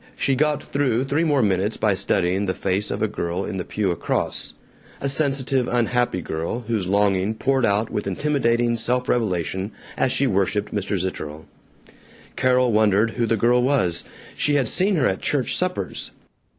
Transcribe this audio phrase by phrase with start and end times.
[0.15, 3.63] She got through three more minutes by studying the face of a girl in the
[3.63, 4.55] pew across:
[4.99, 10.73] a sensitive unhappy girl whose longing poured out with intimidating self revelation as she worshiped
[10.73, 10.97] Mr.
[10.97, 11.45] Zitterel.
[12.35, 14.03] Carol wondered who the girl was.
[14.35, 16.09] She had seen her at church suppers.